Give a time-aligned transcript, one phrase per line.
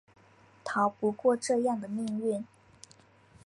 [0.63, 2.43] 逃不过这样的命运